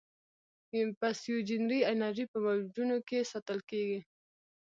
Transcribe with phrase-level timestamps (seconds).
[0.99, 3.99] پسیوجنري انرژي په موجونو کې ساتل کېږي.